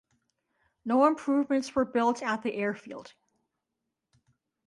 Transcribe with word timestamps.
No 0.83 1.05
improvements 1.05 1.75
were 1.75 1.85
built 1.85 2.23
at 2.23 2.41
the 2.41 2.51
airfield. 2.55 3.13